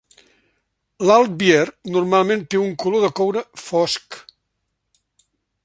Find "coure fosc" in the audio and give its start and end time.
3.21-4.19